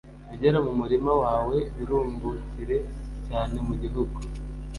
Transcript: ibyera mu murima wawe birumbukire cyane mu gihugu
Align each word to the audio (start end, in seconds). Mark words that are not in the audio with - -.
ibyera 0.33 0.59
mu 0.65 0.71
murima 0.79 1.11
wawe 1.23 1.57
birumbukire 1.75 2.77
cyane 3.27 3.57
mu 3.67 3.73
gihugu 3.81 4.17